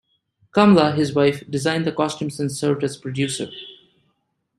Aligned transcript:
Kamla, 0.51 0.95
his 0.97 1.13
wife, 1.13 1.43
designed 1.47 1.85
the 1.85 1.91
costumes 1.91 2.39
and 2.39 2.51
served 2.51 2.83
as 2.83 2.97
a 2.97 2.99
producer. 3.01 3.49